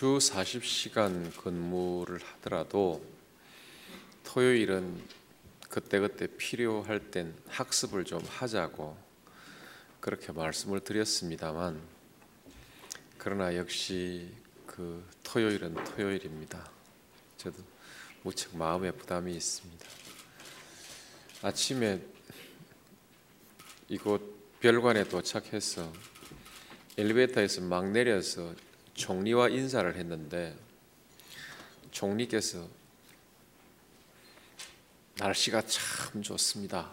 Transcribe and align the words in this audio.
주 0.00 0.16
40시간 0.16 1.30
근무를 1.36 2.20
하더라도 2.24 3.04
토요일은 4.24 4.98
그때그때 5.68 6.26
필요할 6.26 7.10
땐 7.10 7.34
학습을 7.48 8.06
좀 8.06 8.24
하자고 8.26 8.96
그렇게 10.00 10.32
말씀을 10.32 10.80
드렸습니다만 10.80 11.78
그러나 13.18 13.54
역시 13.56 14.30
그 14.64 15.04
토요일은 15.22 15.74
토요일입니다. 15.74 16.70
저도 17.36 17.62
무척 18.22 18.56
마음에 18.56 18.92
부담이 18.92 19.34
있습니다. 19.34 19.86
아침에 21.42 22.00
이곳 23.90 24.58
별관에 24.60 25.04
도착해서 25.04 25.92
엘리베이터에서 26.96 27.60
막 27.60 27.90
내려서 27.90 28.54
총리와 29.00 29.48
인사를 29.48 29.96
했는데 29.96 30.54
총리께서 31.90 32.68
날씨가 35.16 35.62
참 35.66 36.22
좋습니다. 36.22 36.90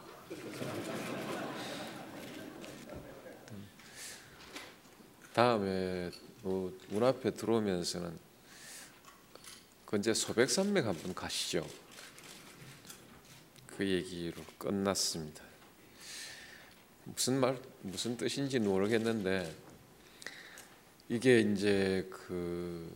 다음에 5.34 6.10
뭐문 6.44 7.04
앞에 7.04 7.32
들어오면서는 7.32 8.18
근제 9.86 10.14
소백산맥 10.14 10.86
한번 10.86 11.14
가시죠. 11.14 11.68
그 13.76 13.86
얘기로 13.86 14.42
끝났습니다. 14.58 15.44
무슨 17.04 17.42
말 17.42 17.60
무슨 17.82 18.16
뜻인지 18.16 18.60
모르겠는데 18.60 19.67
이게 21.10 21.40
이제 21.40 22.06
그, 22.12 22.92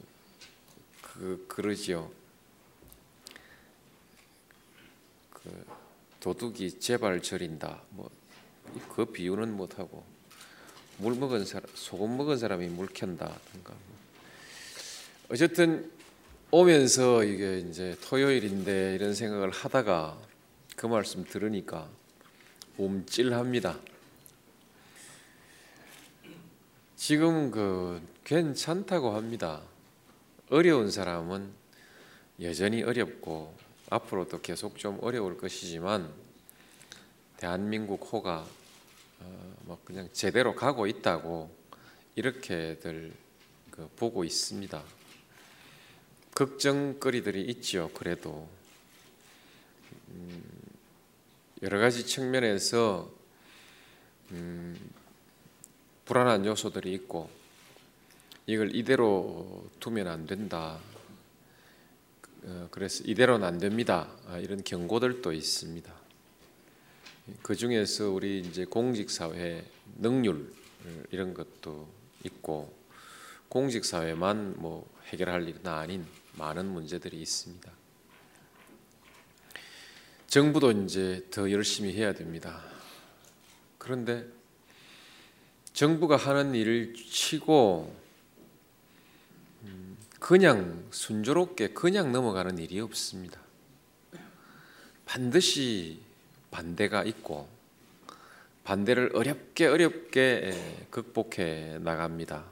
그 1.01 1.45
그러지요. 1.47 2.11
그 5.31 5.65
도둑이 6.19 6.79
제발 6.79 7.21
저린다. 7.21 7.81
뭐그 7.91 9.05
비유는 9.13 9.55
못 9.55 9.79
하고 9.79 10.03
물 10.97 11.15
먹은 11.15 11.45
사람, 11.45 11.69
소금 11.73 12.17
먹은 12.17 12.37
사람이 12.37 12.67
물 12.67 12.87
켠다든가. 12.87 13.73
뭐. 13.73 13.79
어쨌든 15.29 15.89
오면서 16.51 17.23
이게 17.23 17.59
이제 17.59 17.95
토요일인데 18.01 18.95
이런 18.95 19.15
생각을 19.15 19.51
하다가 19.51 20.19
그 20.75 20.85
말씀 20.85 21.23
들으니까 21.23 21.87
움찔합니다. 22.77 23.79
지금 27.01 27.49
그 27.49 27.99
괜찮다고 28.25 29.15
합니다. 29.15 29.63
어려운 30.51 30.91
사람은 30.91 31.51
여전히 32.41 32.83
어렵고 32.83 33.57
앞으로도 33.89 34.41
계속 34.41 34.77
좀 34.77 34.99
어려울 35.01 35.35
것이지만 35.35 36.13
대한민국 37.37 38.07
호가 38.13 38.45
어, 39.19 39.55
뭐 39.61 39.79
그냥 39.83 40.09
제대로 40.13 40.53
가고 40.53 40.85
있다고 40.85 41.49
이렇게들 42.13 43.11
그 43.71 43.89
보고 43.95 44.23
있습니다. 44.23 44.83
걱정거리들이 46.35 47.41
있지요. 47.45 47.89
그래도 47.95 48.47
음, 50.09 50.43
여러 51.63 51.79
가지 51.79 52.05
측면에서 52.05 53.09
음, 54.29 55.00
불안한 56.11 56.45
요소들이 56.45 56.91
있고 56.95 57.29
이걸 58.45 58.75
이대로 58.75 59.69
두면 59.79 60.07
안 60.07 60.27
된다. 60.27 60.77
어, 62.43 62.67
그래서 62.69 63.05
이대로는 63.05 63.47
안 63.47 63.57
됩니다. 63.59 64.09
아, 64.27 64.37
이런 64.37 64.61
경고들도 64.61 65.31
있습니다. 65.31 65.93
그 67.41 67.55
중에서 67.55 68.09
우리 68.09 68.41
이제 68.41 68.65
공직 68.65 69.09
사회 69.09 69.63
능률 69.99 70.53
이런 71.11 71.33
것도 71.33 71.87
있고 72.25 72.75
공직 73.47 73.85
사회만 73.85 74.55
뭐 74.57 74.93
해결할 75.05 75.47
일은 75.47 75.65
아닌 75.65 76.05
많은 76.33 76.65
문제들이 76.65 77.21
있습니다. 77.21 77.71
정부도 80.27 80.71
이제 80.71 81.25
더 81.31 81.49
열심히 81.49 81.93
해야 81.93 82.11
됩니다. 82.11 82.61
그런데 83.77 84.40
정부가 85.73 86.17
하는 86.17 86.53
일을 86.53 86.93
치고 86.93 87.95
음, 89.63 89.97
그냥 90.19 90.83
순조롭게 90.91 91.69
그냥 91.69 92.11
넘어가는 92.11 92.57
일이 92.57 92.79
없습니다. 92.79 93.39
반드시 95.05 95.99
반대가 96.51 97.03
있고 97.03 97.47
반대를 98.63 99.11
어렵게 99.15 99.67
어렵게 99.67 100.87
극복해 100.89 101.79
나갑니다. 101.81 102.45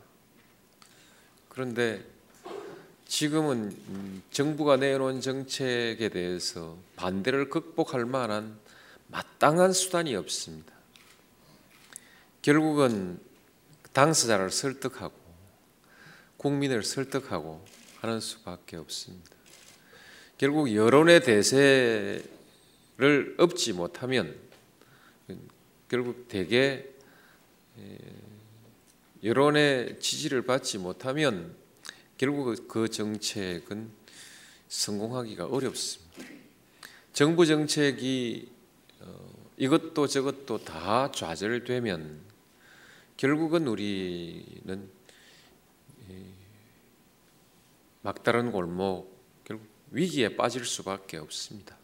그런데 1.50 2.04
지금은 3.08 3.76
음, 3.88 4.24
정부가 4.32 4.78
내놓은 4.78 5.22
정책에 5.22 6.10
대해서 6.10 6.78
반대를 6.96 7.50
극복할 7.50 8.06
만한 8.06 8.58
마땅한 9.08 9.74
수단이 9.74 10.16
없습니다. 10.16 10.79
결국은 12.42 13.20
당사자를 13.94 14.50
설득하고 14.50 15.14
국민을 16.38 16.84
설득하고 16.84 17.66
하는 18.00 18.20
수밖에 18.20 18.78
없습니다. 18.78 19.30
결국 20.38 20.74
여론의 20.74 21.22
대세를 21.24 22.24
업지 23.38 23.74
못하면 23.74 24.36
결국 25.90 26.28
대개 26.30 26.86
여론의 29.24 30.00
지지를 30.00 30.44
받지 30.44 30.78
못하면 30.78 31.54
결국 32.18 32.68
그 32.68 32.88
정책은 32.88 33.90
성공하기가 34.70 35.48
어렵습니다. 35.48 36.24
정부 37.12 37.46
정책이 37.46 38.50
어, 39.02 39.30
이것도 39.58 40.08
저것도 40.08 40.64
다 40.64 41.12
좌절되면 41.12 42.29
결국은 43.20 43.68
우리는 43.68 44.90
막다른 48.02 48.50
골목 48.50 49.14
결국 49.44 49.68
위기에 49.92 50.38
빠질 50.38 50.64
수밖에 50.64 51.18
없습니다. 51.18 51.78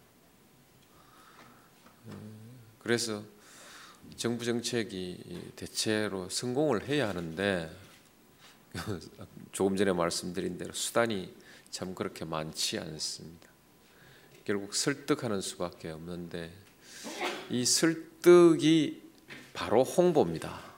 그래서 2.80 3.22
정부 4.16 4.46
정책이 4.46 5.52
대체로 5.58 6.30
성공을 6.30 6.88
해야 6.88 7.10
하는데 7.10 7.70
조금 9.52 9.76
전에 9.76 9.92
말씀드린 9.92 10.58
대로 10.58 10.72
수단이 10.72 11.36
참 11.70 11.96
그렇게 11.96 12.24
많지 12.24 12.80
않습니다. 12.80 13.50
결국 14.46 14.74
설득하는 14.74 15.42
수밖에 15.42 15.90
없는데 15.90 16.54
이 17.50 17.66
설득이 17.66 19.04
바로 19.52 19.84
홍보입니다. 19.84 20.75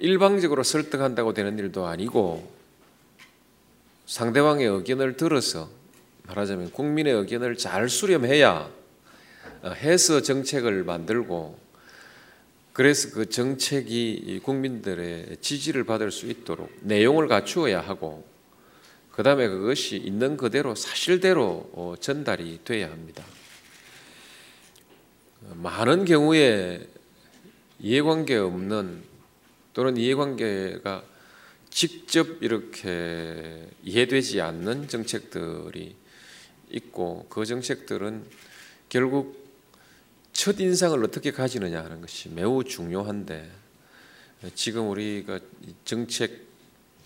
일방적으로 0.00 0.62
설득한다고 0.62 1.34
되는 1.34 1.58
일도 1.58 1.86
아니고 1.86 2.50
상대방의 4.06 4.66
의견을 4.66 5.16
들어서 5.16 5.68
말하자면 6.26 6.72
국민의 6.72 7.12
의견을 7.12 7.56
잘 7.56 7.88
수렴해야 7.88 8.70
어, 9.62 9.70
해서 9.70 10.22
정책을 10.22 10.84
만들고 10.84 11.58
그래서 12.72 13.10
그 13.10 13.28
정책이 13.28 14.40
국민들의 14.42 15.36
지지를 15.42 15.84
받을 15.84 16.10
수 16.10 16.26
있도록 16.26 16.72
내용을 16.80 17.28
갖추어야 17.28 17.80
하고 17.80 18.24
그 19.12 19.22
다음에 19.22 19.48
그것이 19.48 19.96
있는 19.96 20.38
그대로 20.38 20.74
사실대로 20.74 21.70
어, 21.74 21.94
전달이 22.00 22.60
돼야 22.64 22.90
합니다. 22.90 23.22
많은 25.56 26.06
경우에 26.06 26.86
이해관계 27.80 28.36
없는 28.36 29.09
또는 29.72 29.96
이해관계가 29.96 31.04
직접 31.70 32.42
이렇게 32.42 33.68
이해되지 33.82 34.40
않는 34.40 34.88
정책들이 34.88 35.94
있고 36.70 37.26
그 37.28 37.44
정책들은 37.44 38.24
결국 38.88 39.48
첫 40.32 40.58
인상을 40.58 41.02
어떻게 41.04 41.30
가지느냐 41.30 41.84
하는 41.84 42.00
것이 42.00 42.28
매우 42.28 42.64
중요한데 42.64 43.50
지금 44.54 44.88
우리가 44.90 45.38
정책 45.84 46.48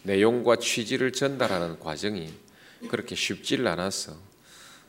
내용과 0.04 0.56
취지를 0.56 1.12
전달하는 1.12 1.78
과정이 1.78 2.32
그렇게 2.88 3.14
쉽지를 3.14 3.66
않아서 3.68 4.16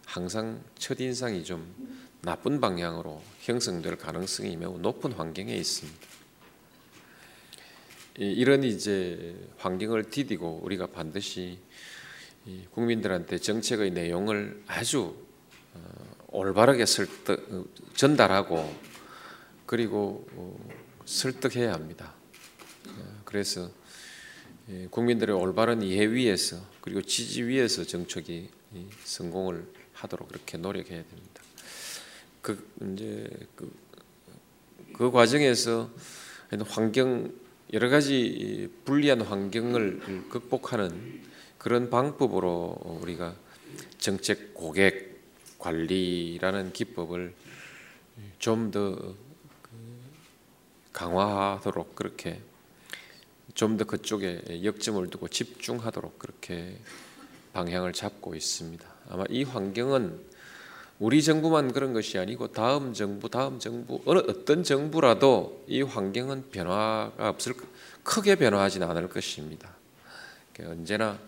항상 0.06 0.62
첫 0.78 1.00
인상이 1.00 1.44
좀 1.44 1.74
나쁜 2.22 2.60
방향으로 2.60 3.22
형성될 3.42 3.98
가능성이 3.98 4.58
매우 4.58 4.78
높은 4.78 5.12
환경에 5.12 5.56
있습니다. 5.56 6.25
이런 8.18 8.64
이제 8.64 9.36
환경을 9.58 10.10
디디고 10.10 10.62
우리가 10.64 10.88
반드시 10.88 11.60
국민들한테 12.72 13.38
정책의 13.40 13.92
내용을 13.92 14.64
아주 14.68 15.16
어, 15.74 15.80
올바르게 16.28 16.86
설득, 16.86 17.68
전달하고 17.96 18.74
그리고 19.66 20.26
어, 20.34 20.70
설득해야 21.06 21.74
합니다. 21.74 22.14
어, 22.88 23.22
그래서 23.26 23.70
국민들의 24.90 25.36
올바른 25.36 25.82
이해 25.82 26.06
위에서 26.10 26.58
그리고 26.82 27.02
지지 27.02 27.44
위에서 27.44 27.84
정책이 27.84 28.50
성공을 29.04 29.68
하도록 29.94 30.28
그렇게 30.28 30.58
노력해야 30.58 31.04
됩니다. 31.04 31.42
그 32.42 32.68
이제 32.94 33.30
그, 33.56 33.72
그 34.94 35.12
과정에서 35.12 35.92
환경 36.68 37.32
여러 37.76 37.90
가지 37.90 38.72
불리한 38.86 39.20
환경을 39.20 40.30
극복하는 40.30 41.22
그런 41.58 41.90
방법으로 41.90 42.78
우리가 43.02 43.36
정책 43.98 44.54
고객 44.54 45.20
관리라는 45.60 46.72
기법을 46.72 47.34
좀더그 48.40 49.16
강화하도록 50.94 51.96
그렇게 51.96 52.40
좀 53.56 53.76
더 53.76 53.84
그쪽에 53.84 54.64
역점을 54.64 55.10
두고 55.10 55.28
집중하도록 55.28 56.18
그렇게 56.18 56.80
방향을 57.52 57.92
잡고 57.92 58.36
있습니다. 58.36 58.88
아마 59.10 59.26
이 59.28 59.44
환경은 59.44 60.35
우리 61.00 61.22
정부만 61.22 61.74
그런 61.74 61.94
것이 61.94 62.18
아니고 62.18 62.48
다음 62.54 62.94
정부, 62.94 63.30
다음 63.30 63.60
정부 63.60 64.02
어느 64.06 64.20
어떤 64.20 64.64
정부라도 64.64 65.66
이 65.68 65.82
환경은 65.82 66.50
변화가 66.52 67.30
없을 67.30 67.54
크게 68.04 68.36
변화하지는 68.36 68.90
않을 68.90 69.10
것입니다. 69.10 69.76
그러니까 70.54 70.80
언제나 70.80 71.20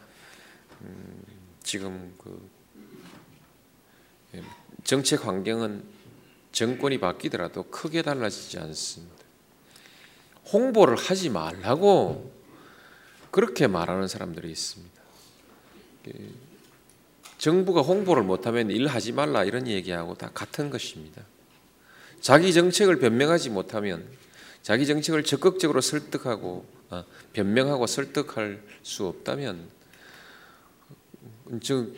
음, 0.82 1.24
지금 1.64 2.14
그 2.18 2.50
예, 4.36 4.44
정책 4.84 5.26
환경은 5.26 5.84
정권이 6.54 7.00
바뀌더라도 7.00 7.64
크게 7.64 8.04
달라지지 8.04 8.60
않습니다. 8.60 9.18
홍보를 10.54 10.96
하지 10.96 11.30
말라고 11.30 12.32
그렇게 13.32 13.68
말하는 13.68 14.08
사람들이 14.08 14.50
있습니다. 14.50 15.02
정부가 17.48 17.80
홍보를 17.80 18.24
못하면 18.24 18.70
일하지 18.70 19.14
말라 19.14 19.46
이런 19.46 19.68
얘기하고 19.68 20.16
다 20.16 20.30
같은 20.34 20.70
것입니다. 20.70 21.24
자기 22.20 22.52
정책을 22.52 23.00
변명하지 23.00 23.52
못하면 23.52 24.06
자기 24.62 24.86
정책을 24.86 25.24
적극적으로 25.24 25.80
설득하고 25.80 26.66
아, 26.90 27.06
변명하고 27.32 27.88
설득할 27.88 28.62
수 28.84 29.06
없다면 29.06 29.70
정, 31.64 31.94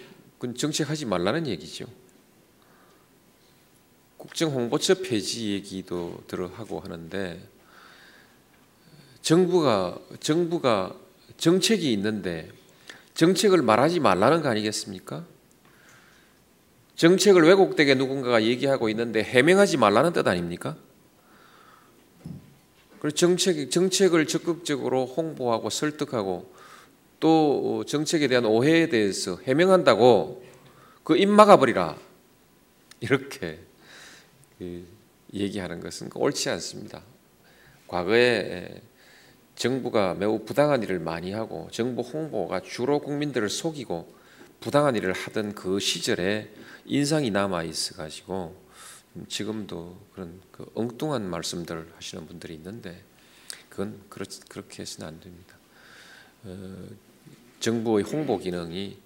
정책하지 0.55 1.05
말라는 1.07 1.47
얘기죠. 1.47 1.87
국정홍보처 4.17 5.01
폐지 5.01 5.53
얘기도 5.53 6.23
들어하고 6.27 6.79
하는데 6.79 7.41
정부가 9.23 9.97
정부가 10.19 10.95
정책이 11.37 11.91
있는데 11.93 12.51
정책을 13.15 13.63
말하지 13.63 13.99
말라는 13.99 14.43
거 14.43 14.49
아니겠습니까? 14.49 15.25
정책을 16.99 17.43
왜곡되게 17.43 17.95
누군가가 17.95 18.43
얘기하고 18.43 18.89
있는데 18.89 19.23
해명하지 19.23 19.77
말라는 19.77 20.11
뜻 20.11 20.27
아닙니까? 20.27 20.75
그리고 22.99 23.15
정책, 23.15 23.71
정책을 23.71 24.27
적극적으로 24.27 25.05
홍보하고 25.05 25.69
설득하고 25.69 26.51
또 27.21 27.85
정책에 27.87 28.27
대한 28.27 28.43
오해에 28.45 28.89
대해서 28.89 29.37
해명한다고 29.37 30.43
그 31.05 31.15
입 31.15 31.29
막아버리라. 31.29 31.97
이렇게 32.99 33.59
그 34.57 34.85
얘기하는 35.33 35.79
것은 35.79 36.09
옳지 36.13 36.49
않습니다. 36.49 37.01
과거에 37.87 38.81
정부가 39.55 40.15
매우 40.15 40.39
부당한 40.43 40.83
일을 40.83 40.99
많이 40.99 41.31
하고 41.31 41.69
정부 41.71 42.01
홍보가 42.01 42.59
주로 42.59 42.99
국민들을 42.99 43.49
속이고 43.49 44.13
부당한 44.59 44.97
일을 44.97 45.13
하던 45.13 45.55
그 45.55 45.79
시절에 45.79 46.49
인상이 46.89 47.29
남아 47.29 47.63
있어 47.65 47.95
가지고 47.95 48.59
지금도 49.27 49.95
그런 50.13 50.41
그 50.51 50.69
엉뚱한 50.73 51.29
말씀들 51.29 51.93
하시는 51.95 52.25
분들이 52.25 52.55
있는데 52.55 53.03
그건 53.69 54.01
그렇, 54.09 54.25
그렇게 54.49 54.81
해서는 54.81 55.07
안 55.07 55.19
됩니다. 55.19 55.55
어, 56.45 56.87
정부의 57.59 58.05
홍보 58.05 58.39
기능이 58.39 58.97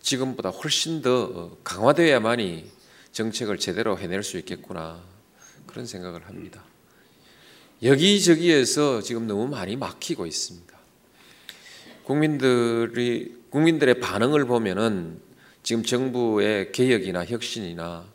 지금보다 0.00 0.50
훨씬 0.50 1.02
더 1.02 1.56
강화되어야만이 1.64 2.70
정책을 3.10 3.58
제대로 3.58 3.98
해낼 3.98 4.22
수 4.22 4.38
있겠구나 4.38 5.02
그런 5.66 5.86
생각을 5.86 6.28
합니다. 6.28 6.62
여기저기에서 7.82 9.02
지금 9.02 9.26
너무 9.26 9.48
많이 9.48 9.74
막히고 9.74 10.24
있습니다. 10.24 10.76
국민들이 12.04 13.34
국민들의 13.50 13.98
반응을 13.98 14.44
보면은 14.44 15.25
지금 15.66 15.82
정부의 15.82 16.70
개혁이나 16.70 17.24
혁신이나 17.24 18.06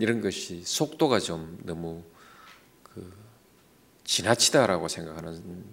이런 0.00 0.22
것이 0.22 0.62
속도가 0.64 1.18
좀 1.18 1.58
너무 1.64 2.02
그 2.82 3.12
지나치다라고 4.04 4.88
생각하는 4.88 5.66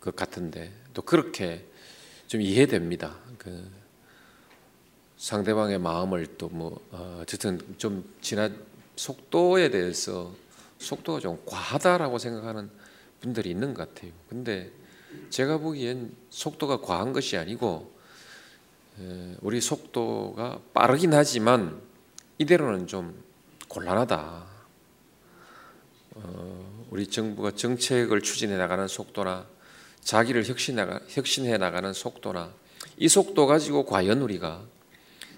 것 0.00 0.14
같은데 0.14 0.72
또 0.94 1.02
그렇게 1.02 1.66
좀 2.28 2.40
이해됩니다. 2.40 3.18
그 3.36 3.68
상대방의 5.16 5.80
마음을 5.80 6.36
또뭐 6.38 6.80
어, 6.92 7.18
어쨌든 7.22 7.60
좀 7.76 8.08
지나 8.20 8.48
속도에 8.94 9.70
대해서 9.70 10.32
속도가 10.78 11.18
좀 11.18 11.42
과하다라고 11.46 12.18
생각하는 12.18 12.70
분들이 13.20 13.50
있는 13.50 13.74
것 13.74 13.92
같아요. 13.92 14.12
근데 14.28 14.70
제가 15.30 15.58
보기엔 15.58 16.14
속도가 16.30 16.80
과한 16.80 17.12
것이 17.12 17.36
아니고 17.36 17.98
우리 19.40 19.60
속도가 19.60 20.60
빠르긴 20.74 21.14
하지만 21.14 21.80
이대로는 22.38 22.86
좀 22.86 23.22
곤란하다. 23.68 24.46
어, 26.16 26.86
우리 26.90 27.06
정부가 27.06 27.52
정책을 27.52 28.20
추진해 28.20 28.56
나가는 28.56 28.86
속도나 28.86 29.46
자기를 30.00 30.44
혁신해 30.44 31.56
나가는 31.58 31.92
속도나 31.92 32.52
이 32.96 33.08
속도 33.08 33.46
가지고 33.46 33.86
과연 33.86 34.22
우리가 34.22 34.64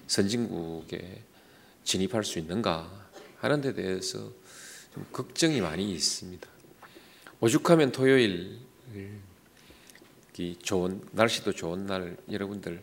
선진국에 0.07 1.23
진입할 1.85 2.25
수 2.25 2.38
있는가 2.38 2.90
하는 3.38 3.61
데 3.61 3.75
대해서 3.75 4.19
좀 4.95 5.07
걱정이 5.12 5.61
많이 5.61 5.92
있습니다. 5.92 6.49
오죽하면 7.40 7.92
토요일 7.92 8.59
좋은 10.62 11.00
날씨도 11.12 11.52
좋은 11.52 11.87
날 11.87 12.16
여러분들 12.31 12.83